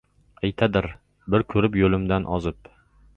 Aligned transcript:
Aytadir: 0.47 0.87
«Bir 1.35 1.45
ko’rib, 1.55 1.77
yo’limdan 1.81 2.25
ozib, 2.39 2.73